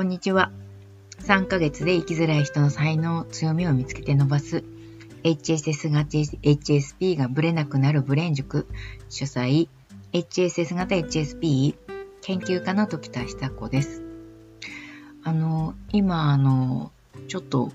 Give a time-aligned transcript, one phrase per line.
[0.00, 0.50] こんにちは。
[1.24, 4.64] 3ヶ月で生きづらい人の才能、強みを見つけて伸ばす
[5.24, 8.66] HSS 型 HSP がブレなくなるブレン塾
[9.10, 9.68] 主催
[10.14, 11.74] HSS 型 HSP
[12.22, 14.02] 研究家の時田久子です。
[15.22, 16.92] あの、今、あの、
[17.28, 17.70] ちょっと、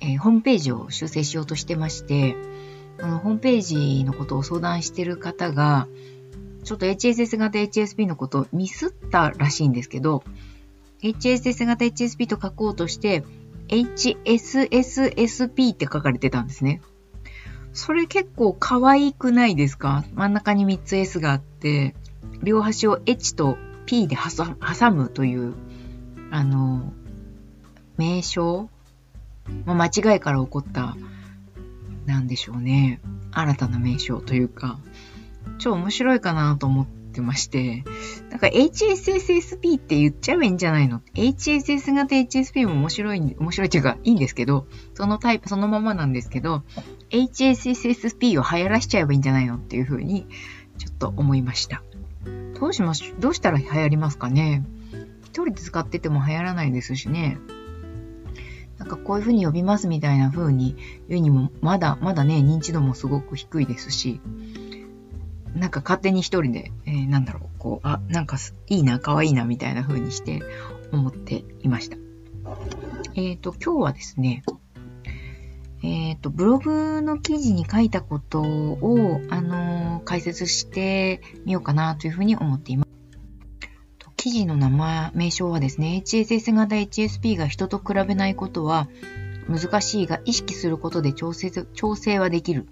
[0.00, 2.34] えー、ホームページを修正しようとしてまして、
[2.98, 5.86] あのホームページのことを相談してる方が、
[6.64, 10.24] ちょっと HSS 型 HSP のことをミスったらしいんですけど、
[11.04, 13.22] HSS 型 HSP と書こうとして、
[13.68, 16.80] HSSSP って書かれてたんですね。
[17.72, 20.04] それ結構可愛くないですか？
[20.14, 21.94] 真ん中に3つ S があって、
[22.42, 25.54] 両端を H と P で挟むという、
[26.30, 26.92] あの、
[27.98, 28.70] 名称、
[29.66, 30.96] まあ、間違いから起こった、
[32.06, 33.00] なんでしょうね。
[33.30, 34.78] 新たな名称というか、
[35.58, 37.84] 超面白いかなと思ってまして、
[38.30, 46.62] なんか HSSSP って言っちゃえばいいんじゃないの ?HSS 型 HSP も面白い、面白いっていうかいいんですけど、そのタイプそのままなんですけど、
[47.10, 49.56] HSSSP を流行らしちゃえばいいんじゃないの？
[49.56, 50.26] っていうふうに、
[50.78, 51.82] ちょっと思いました。
[52.60, 54.64] どうしまし、どうしたら流行りますかね？
[55.24, 57.38] 一人で使ってても流行らないですしね。
[58.78, 60.76] なんかこういうふうに呼びますみたいな風に
[61.08, 64.20] 言うにも、まだ、まだね、認知度もすごく低いですし、
[65.54, 68.38] なんか勝手に一人で、えー、なんだろう、こう、あ、なんか
[68.68, 70.42] いいな、可愛いな、みたいな風にして
[70.92, 71.96] 思っていました。
[73.14, 74.42] えっ、ー、と、今日はですね、
[75.82, 82.84] えっ、ー、と、ブログの記事に書いたことを、あのー、解説してみようかなというふうに思っています。
[84.24, 88.88] 記事の名前、名称はですね、HSS 型 HSP が人と比べないことは
[89.48, 92.66] 難しいが意識することで調整、調整はできる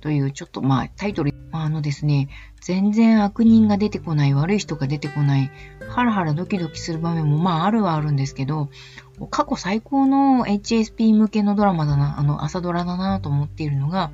[0.00, 2.28] というちょっとまあタイトル、あのですね、
[2.60, 5.50] 全然悪人が出てこない、悪い人が出てこない、
[5.88, 8.68] ハラハラドキドキする場面もまああるはあるんですけど、
[9.30, 14.10] 過去最高の HSP 向けのドラマだな、あの朝ドラだなと思っているのが、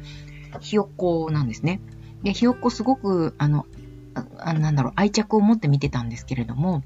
[0.60, 1.80] ひよっこなんですね。
[2.22, 3.66] で、ひよっこすごく、あの、
[4.38, 6.82] あなんだろう、愛着を持って見てたんですけれども、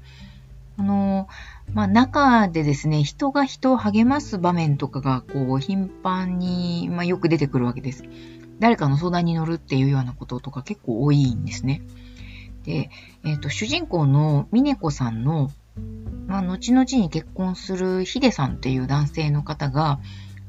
[0.77, 1.27] あの、
[1.73, 8.03] まあ、中でですね、人が人を励ます場面とかが、こう、頻繁に、まあ、よく出てくるわけです。
[8.59, 11.81] 誰かの相談に乗るっていうようなこととか結構多いんですね。
[12.63, 12.89] で、
[13.23, 15.51] えっ、ー、と、主人公のミネコさんの、
[16.27, 19.99] まあ、後々に結婚するヒデさんっていう男性の方が、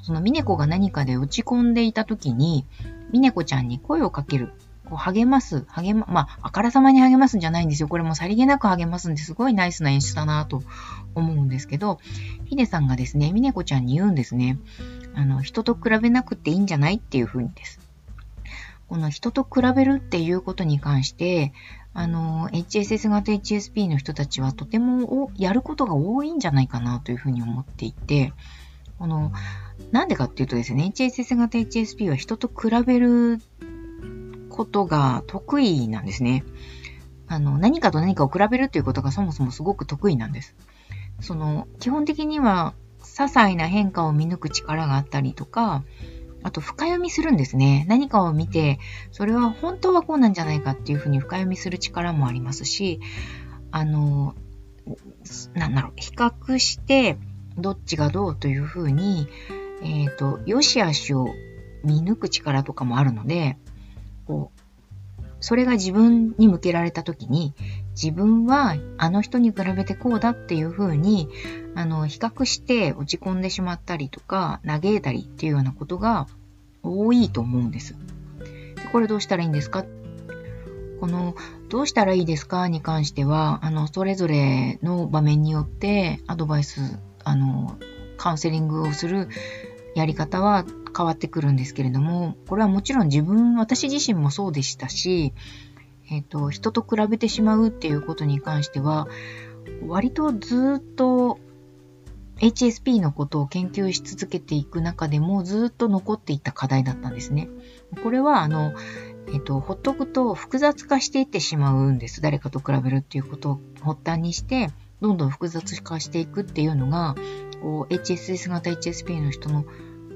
[0.03, 2.67] そのミネコが何かで落ち込んでいた時に、
[3.13, 4.53] ミネコちゃんに声をかける。
[4.89, 7.89] こう励ます、励ま、まあ、あからさまに励ますんじゃないんですよ。
[7.89, 10.63] これもさりげなく励ますんですごいナイスな演出だなと
[11.15, 12.01] 思うんですけど、
[12.47, 14.59] ヒデさんがですね、ミネコちゃんに言うんですね。
[15.15, 17.88] あの、人と比べなくていいんじゃないっていうふうにです。
[18.89, 21.53] この人と比べるっていうことに関して、
[21.93, 28.33] あの、HSS 型 HSP の人たちはとてもやることが多いんじゃないかなというふうに思っていて、
[28.99, 29.33] この、
[29.93, 33.41] なんでかっていうとですね、HSS 型 HSP は人と比べる
[34.49, 36.45] ことが得意なんですね。
[37.27, 40.57] あの、何かと何かを比べるっていうことがそもそもすごく得意なんです。
[41.21, 45.85] その、基本的には、些細な変化を見抜く力があったりとか、
[46.43, 47.85] あと深読みするんですね。
[47.89, 48.79] 何かを見て、
[49.11, 53.01] それは本当はこうなんじゃないかっていうふうに深読みする力もありますし、
[53.71, 54.35] あの、
[55.55, 57.17] なんだろう、比較して、
[57.57, 59.29] どっちがどうというふうに、
[59.83, 61.29] えっ、ー、と、良し悪しを
[61.85, 63.59] 見抜く力とかもあるので、
[64.27, 64.61] こう、
[65.41, 67.55] それが自分に向けられた時に、
[67.91, 71.29] 自分はあの人に比べてこうだっていうふうに、
[71.79, 76.27] あの、比較して落ち込んでしまったりとか、嘆いたりっていうようなことが
[76.83, 77.95] 多いと思うんです。
[78.75, 79.85] でこれどうしたらいいんですか？
[80.99, 81.37] この、
[81.69, 82.67] どうしたらいいですか？
[82.67, 87.79] に関しては、あの、それぞれの場面によってアドバイス、あの、
[88.17, 89.29] カウンセリングをする
[89.95, 90.65] やり方は
[90.97, 95.33] 変わってくるんですけれども、これはもちろん自分、私自身もそうでしたし、
[96.11, 99.07] えっ、ー、と、人と比べてしまうっていうことに関しては、
[99.87, 101.39] 割とずっと
[102.41, 107.49] HSP のことを研究し続けていく中でもずっと残っていった課題だったんですね。
[108.03, 108.75] これは、あの、
[109.33, 112.21] えっ、と、ほっとくと複雑化していってしまうんです。
[112.21, 114.71] 誰かと比べるっていうことを発端にして、
[115.01, 117.17] どんどん複雑化していくっていうのが、
[117.61, 119.65] こう、HSS 型 HSP の人の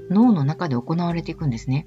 [0.09, 1.87] 脳の中で行われていくんですね。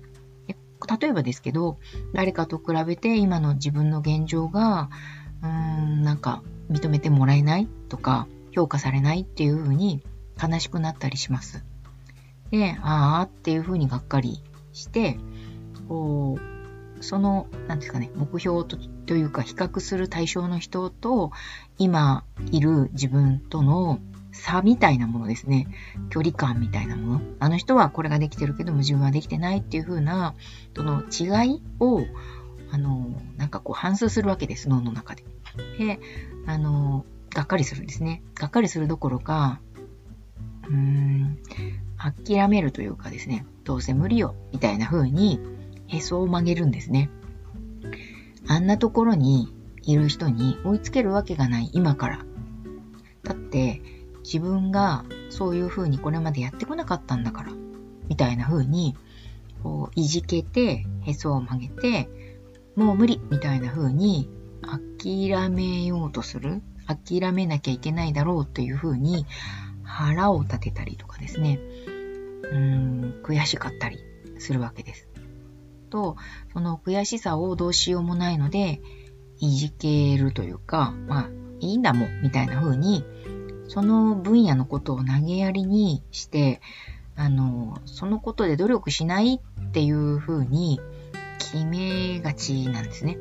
[1.00, 1.78] 例えばですけど、
[2.14, 4.90] 誰かと比べて今の自分の現状が、
[5.42, 10.04] うーん、なんか認めてもらえないとか、評価されないっていうふうに
[10.42, 11.64] 悲しくなったりします。
[12.52, 14.42] で、ああっていうふうにがっかり
[14.74, 15.18] して、
[15.88, 16.38] こ
[17.00, 21.32] う、その、なんですかね、目標とというか比較する対象の人と
[21.78, 24.00] 今いる自分との
[24.32, 25.68] 差みたいなものですね。
[26.10, 27.22] 距離感みたいなもの。
[27.40, 30.34] あの人はこれができてるけど矛盾はできてないっていう風な、
[30.76, 32.02] その違いを、
[32.72, 35.24] あの、なんかこう反数するわけです、脳の中で。
[35.78, 36.00] で、
[36.48, 38.24] あの、がっかりするんですね。
[38.34, 39.62] がっかりするどころか、
[40.70, 41.40] うーん、
[41.98, 45.40] 諦めるというかですね、どうせ無理よ、みたいな風に、
[45.88, 47.10] へそを曲げるんですね。
[48.48, 49.54] あんなところに
[49.84, 52.26] いる人に追いつけるわけがない、今から。
[53.24, 53.82] だって、
[54.24, 57.54] 自分がそういう風にこれまでやってこなかったんだから、
[58.08, 58.96] みたいな風に、
[59.64, 62.10] こう、いじけて、へそを曲げて、
[62.76, 64.30] もう無理みたいな風に
[64.62, 66.62] 諦めようとする。
[66.88, 69.26] 諦めなきゃいけないだろうという風に
[69.96, 71.60] 腹を立てたりとかですね。
[72.44, 74.00] うーん、悔しかったり
[74.40, 75.08] するわけです。
[75.90, 76.18] と、
[76.54, 78.82] その悔しさをどうしようもないので、
[79.40, 83.04] いじけるというか、まあ、いいんだもん、みたいな風に
[83.68, 86.62] その分野のことを投げやりにして、
[87.16, 90.80] あの、そのことで努力しないっていうふうに
[91.40, 93.18] 決めがちなんですね。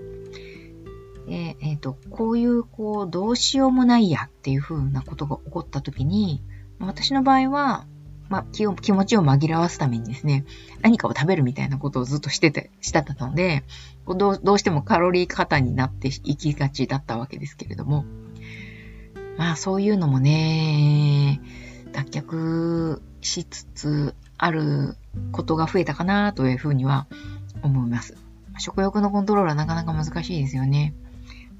[1.26, 6.42] で、えっ、ー、と、こういう、こう、どうしようもないやっていうふうなことが起こったときに、
[6.78, 7.86] 私の場合は、
[8.28, 10.44] まあ、気を、気持ちを紛らわすためにですね、
[10.80, 13.64] 何かを食べるみたいなことをずっとしてて、したたので、
[14.06, 18.04] どうどうしてもカロリー過多になっていきがちだったわけですけれども、
[19.36, 21.40] まあそういうのもね、
[21.92, 24.96] 脱却しつつある
[25.32, 27.06] ことが増えたかなというふうには
[27.62, 28.16] 思います。
[28.58, 30.94] 食欲のコントロールはなかなか難しいですよね。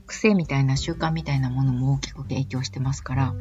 [0.06, 3.34] 癖みたいな習慣みたいなものも大きく影響してますから、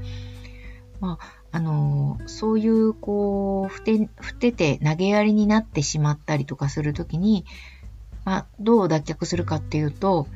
[1.01, 7.45] まあ、あの、そういう、こう、ふて、ふてて投げやりになってしまったりとかするときに、
[8.25, 10.27] まあ、どう脱却するかっていうと、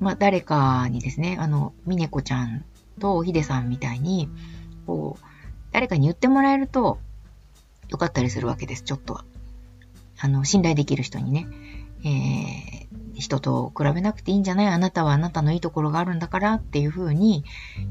[0.00, 2.64] まあ、誰かにですね、あの、みねこちゃん
[2.98, 4.28] とヒデさんみたいに、
[4.86, 5.24] こう、
[5.70, 6.98] 誰かに言ってもらえると、
[7.88, 9.24] よかったりするわけです、ちょっとは。
[10.18, 11.46] あの、信頼できる人にね。
[12.06, 14.66] えー、人と比べなくていいんじゃない？
[14.66, 17.44] あなたはあなたのいいところがあるんだからっていう風に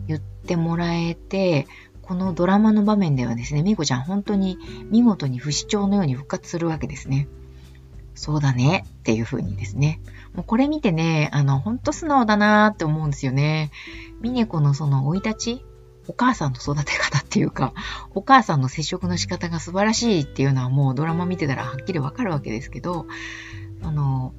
[0.07, 1.65] 言ってもらえて、
[2.03, 4.57] このドラマの場面ではですね、みこちゃん本当に
[4.91, 7.27] 見事に不死鳥のように復活するわけですね。
[8.15, 9.99] そうだねっていう風にですね。
[10.33, 13.71] もうこれ見てね、あの、ほんと素直だなーって思うんですよね。
[14.21, 15.65] ミネコのその生い立ち
[16.07, 17.73] お母さんの育て方っていうか、
[18.13, 23.07] お母さんの接触の仕方が素晴らしいっていうのはもうドラマ見てたらはっきりわかるわけですけど、
[23.81, 24.33] あの、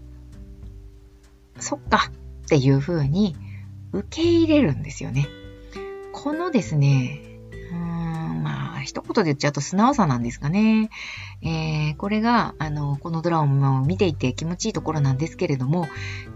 [1.59, 2.11] そっか
[2.45, 3.37] っていう風に
[3.93, 5.27] 受け入れるんですよね。
[6.13, 7.34] このですね、
[7.75, 10.91] うーん、まあ、一言で言っちゃうと素直さなんですかね。
[11.43, 15.87] えー、これが、あの、このドラマを見ていて気持ちいいところなんですけれども、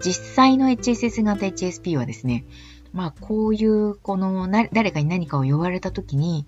[0.01, 2.45] 実際の HSS 型 HSP はですね、
[2.93, 6.47] まあ、こういう、この、誰かに何かを言われたときに、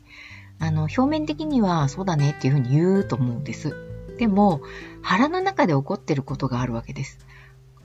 [0.59, 3.75] あの、表面的にはそうだねっていうふうに言うと思うんです。
[4.19, 4.61] でも、
[5.03, 7.19] 腹の中で起こってることがあるわけです。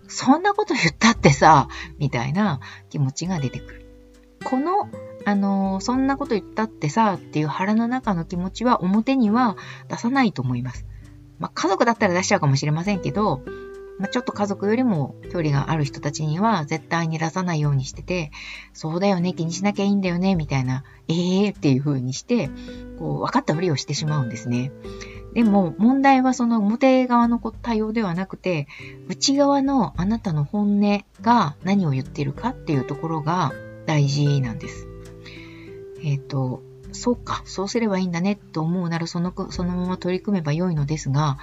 [0.08, 1.68] そんなこと言ったってさ、
[1.98, 2.60] みたいな
[2.90, 3.86] 気持ちが出てくる。
[4.44, 4.90] この、
[5.26, 9.58] あの、そんなこと言ったってさ、っていう腹の中の気持ちは表には
[9.90, 10.86] 出さないと思います。
[11.40, 13.42] まあ、家族だったら出しちゃうかもしれませんけど、
[13.98, 18.32] まあ、ちょっと家族よりも距離がある人たちには絶対に出さないようにしてて、
[18.74, 22.50] そうだよね、気にしなきゃいいんだよね、みたいな、ええー、っていう風にして、
[23.00, 24.72] こう、分かったふりをしてしまうんですね。
[25.34, 28.68] でも、問題はその表側の対応ではなくて、
[29.08, 33.52] 内側のあなたの本音が何を言ってるかっていうところが
[33.86, 34.95] 大事なんです。
[36.06, 41.40] えっ、ー、と、そうか、そうすればいいんだねと思うならその、そのまま取り組めばよいのですが、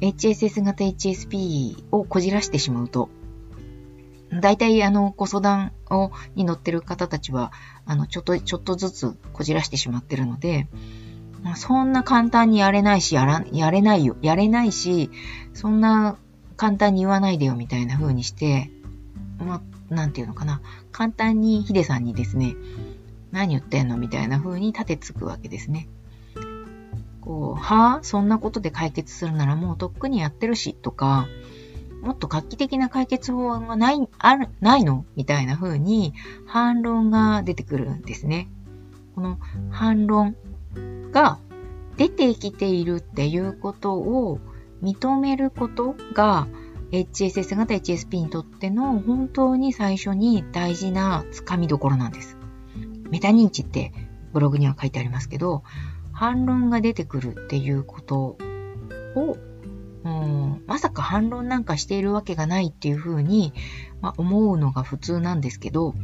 [0.00, 3.08] HSS 型 HSP をこじらしてしまうと、
[4.40, 7.50] 大体あのご相談をに乗ってる方たちは、
[7.86, 10.68] あのちょっと、ちょっとずつこじらしてしまってるので、
[11.42, 14.16] まあ、そんな簡単にやれないし、やら、やれないよ。
[14.22, 15.10] やれないし、
[15.54, 16.16] そんな
[16.56, 18.70] 簡単に言わないでよみたいな風にして、
[19.38, 19.56] ま
[19.90, 20.62] あ、なんていうのかな。
[20.90, 22.56] 簡単にヒデさんにですね、
[23.34, 25.88] 何言ってんのみたいな風に立てつくわけですね。
[27.20, 31.26] こう、はぁそんなことで解決するならもうとっくにやってるし、とか、
[32.00, 36.14] もっと画期的な解決法がない、ある、ないのみたいな風に
[36.46, 38.48] 反論が出てくるんですね。
[39.16, 39.38] この
[39.70, 40.36] 反論
[41.10, 41.38] が
[41.96, 44.38] 出てきているっていうことを
[44.80, 46.46] 認めることが
[46.92, 52.36] HSS 型 HSP にとっての本当に最初に大事なつかみどころなんです。
[53.10, 53.92] メタ認知って
[54.32, 55.62] ブログには書いてありますけど、
[56.12, 58.36] 反論が出てくるっていうこと
[59.16, 59.36] を、
[60.04, 63.52] うん、まさか反論なんかしているわけがないっていうふうに、
[64.00, 65.94] まあ、思うのが普通なんですけど、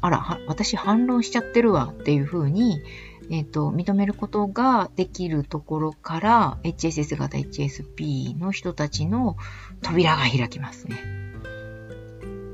[0.00, 2.82] あら、私反論しちゃってるわっていうふうに、
[3.30, 9.36] えっ、と、認めることができるところから、HSS 型 HSP の人たちの
[9.80, 10.98] 扉が開きますね。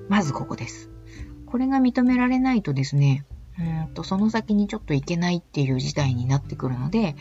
[0.08, 0.90] まずここです。
[1.46, 3.24] これが認められないとですね、
[3.60, 7.16] うんとその先にちょっといけないっていう事態になってくるので、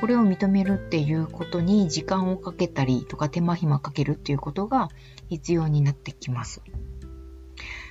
[0.00, 4.88] これを認めるっていうことに時間をかけたりとか手間暇かけるっていうことが
[5.28, 6.62] 必要になってきます。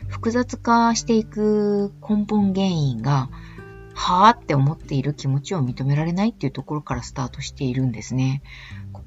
[0.07, 3.29] 複雑化していく根本原因が、
[3.93, 8.41] はぁって思っている気持ちを認められないっていうところからスタートしているんですね。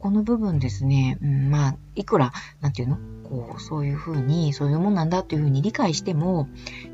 [0.03, 2.99] この部分ですね、うん、まあ、いくら、なんていうの？
[3.23, 6.49] こう、そういうふうに、そういうもんなんだっていうふうに理解しても、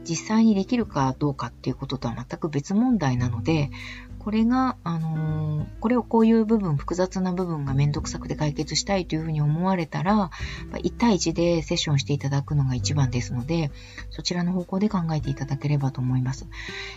[0.05, 3.71] 実際にできるかどうかっていうこととは全く別問題なので、
[4.19, 10.31] これが、あのー、これをこういう部分、複雑な部分がめんどくさくて解決したいというふうに思われたら、
[10.73, 13.71] 1対1でセッションしていただくのが一番ですので、
[14.11, 16.47] そちらの方向で考えていただければと思います。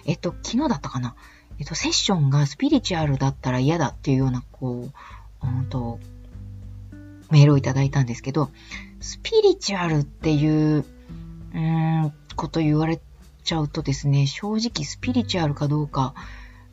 [0.06, 1.16] えっと、昨日だったかな？
[1.58, 4.94] えっと、セッションがスピリチュアルだったら嫌だっていうような、こう、
[5.44, 6.00] うんと、
[7.30, 8.52] メールをいただいたんですけど、
[9.00, 13.00] スピリチュアルっていう、うーん、こと言われ
[13.44, 16.14] ちゃうとですね、正直スピリチュアルかどうか、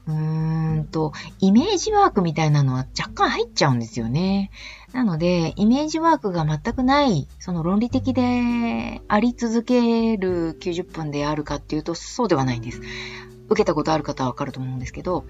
[0.07, 4.51] うーんと、イメージワークみたいなのは若干入っちゃうんですよね。
[4.93, 12.81] なので、イメージワークが全くない、その論理的であり続ける90分であるかっていうと、そうではないんです。
[13.49, 15.25] 受けたことある方はわかると思うんですけど、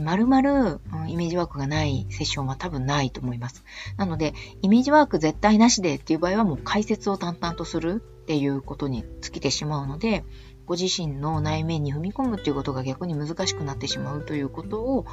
[0.00, 3.64] まるまるイメージワークがないセッションは多分ないと思います。
[3.96, 10.24] なので、イメージワーク絶対なしでっていう場合はもう解説を淡々とするっていうことに尽きてしまうので、
[10.66, 15.06] ご自身の内面に踏み込むっていうことが逆に難しくなってしまうということを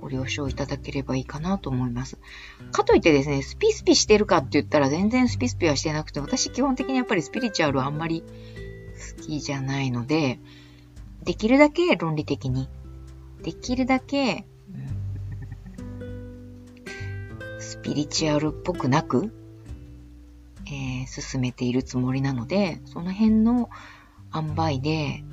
[0.00, 2.18] ご了承いただければいいかなと思います。
[2.72, 8.22] かといってですね、スピスピしてるかって言ったら全然スピスピはしてなくて、私基本的にやっぱりスピリチュアルはあんまり
[9.16, 10.40] 好きじゃないので、
[11.24, 12.68] できるだけ論理的に、
[13.42, 14.44] できるだけ、
[17.58, 19.32] スピリチュアルっぽくなく、
[20.66, 23.70] えー、進めているつもりなので、その辺の
[24.34, 25.24] 塩梅で、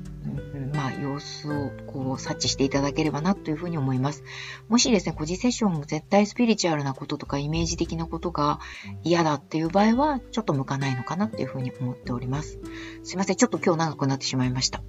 [0.53, 4.23] うん、まあ、様子をこう察知していただければなというふうに思います。
[4.69, 8.59] もしですね、個人セッションも絶対スピリチュアルなこととかイメージ的なことが
[9.03, 12.59] 嫌だっていう場合は、ちょっと向かないのかなっていうふうに思っております。
[13.03, 14.81] すいません、ちょっと今日長くなってしまいました。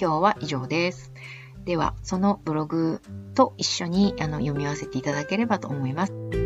[0.00, 1.12] 今日は以上です。
[1.64, 3.00] では、そのブログ
[3.34, 6.43] と一緒にあの読み合わせていただければと思います。